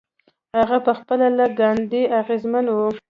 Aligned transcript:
هغه 0.59 0.77
پخپله 0.87 1.27
له 1.37 1.45
ګاندي 1.59 2.03
اغېزمن 2.21 2.65
و. 2.71 2.77